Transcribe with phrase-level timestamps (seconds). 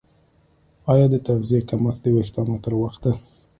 [0.91, 3.11] ایا د تغذیې کمښت د ویښتانو تر وخته